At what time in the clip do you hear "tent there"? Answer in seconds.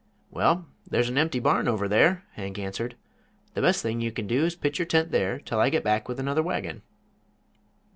4.87-5.37